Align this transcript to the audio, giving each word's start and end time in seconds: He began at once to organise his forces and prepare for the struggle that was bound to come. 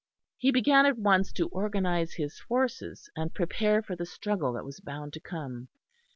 He 0.39 0.49
began 0.51 0.87
at 0.87 0.97
once 0.97 1.31
to 1.33 1.47
organise 1.49 2.15
his 2.15 2.39
forces 2.39 3.07
and 3.15 3.35
prepare 3.35 3.83
for 3.83 3.95
the 3.95 4.07
struggle 4.07 4.51
that 4.53 4.65
was 4.65 4.79
bound 4.79 5.13
to 5.13 5.19
come. 5.19 5.67